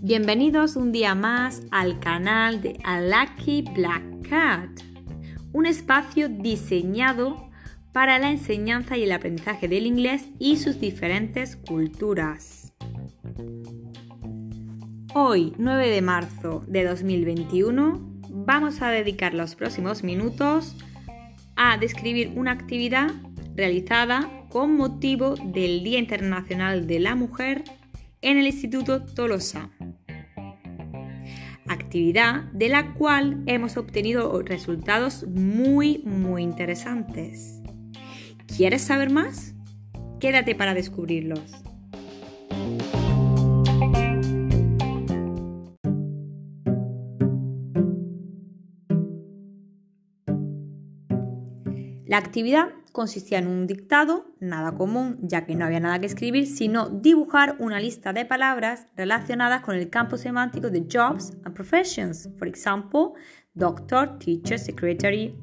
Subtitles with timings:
[0.00, 4.70] Bienvenidos un día más al canal de A Lucky Black Cat,
[5.52, 7.50] un espacio diseñado
[7.92, 12.72] para la enseñanza y el aprendizaje del inglés y sus diferentes culturas.
[15.12, 18.00] Hoy, 9 de marzo de 2021,
[18.30, 20.76] vamos a dedicar los próximos minutos
[21.56, 23.10] a describir una actividad
[23.56, 27.64] realizada con motivo del Día Internacional de la Mujer
[28.22, 29.70] en el Instituto Tolosa
[31.68, 37.60] actividad de la cual hemos obtenido resultados muy, muy interesantes.
[38.54, 39.54] ¿Quieres saber más?
[40.20, 41.40] Quédate para descubrirlos.
[52.04, 56.46] La actividad consistía en un dictado, nada común ya que no había nada que escribir,
[56.46, 62.26] sino dibujar una lista de palabras relacionadas con el campo semántico de jobs and professions,
[62.38, 63.12] por ejemplo,
[63.52, 65.36] doctor, teacher, secretary.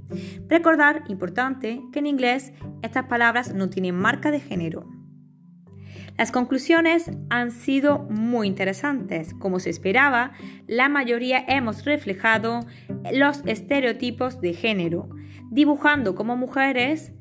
[0.49, 4.89] Recordar, importante, que en inglés estas palabras no tienen marca de género.
[6.17, 9.35] Las conclusiones han sido muy interesantes.
[9.35, 10.31] Como se esperaba,
[10.65, 12.65] la mayoría hemos reflejado
[13.11, 15.07] los estereotipos de género,
[15.51, 17.13] dibujando como mujeres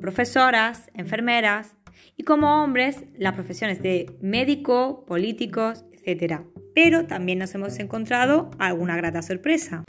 [0.00, 1.74] profesoras, enfermeras
[2.16, 6.42] y como hombres las profesiones de médico, políticos, etc.
[6.74, 9.84] Pero también nos hemos encontrado alguna grata sorpresa.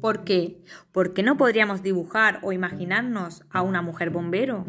[0.00, 0.58] ¿Por qué?
[0.90, 4.66] Porque no podríamos dibujar o imaginarnos a una mujer bombero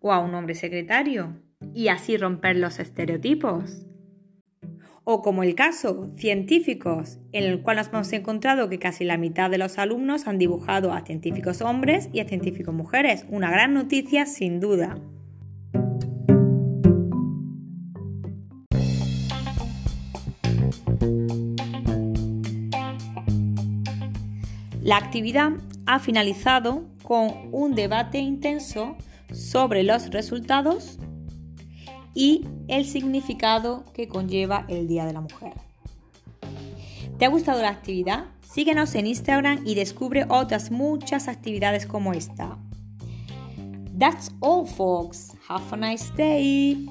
[0.00, 1.36] o a un hombre secretario
[1.74, 3.86] y así romper los estereotipos
[5.08, 9.48] o como el caso científicos, en el cual nos hemos encontrado que casi la mitad
[9.48, 13.24] de los alumnos han dibujado a científicos hombres y a científicos mujeres.
[13.28, 14.98] Una gran noticia sin duda.
[24.82, 25.52] La actividad
[25.86, 28.96] ha finalizado con un debate intenso
[29.30, 30.98] sobre los resultados
[32.16, 35.52] y el significado que conlleva el Día de la Mujer.
[37.18, 38.24] ¿Te ha gustado la actividad?
[38.40, 42.56] Síguenos en Instagram y descubre otras muchas actividades como esta.
[43.98, 45.34] That's all folks.
[45.48, 46.86] Have a nice day.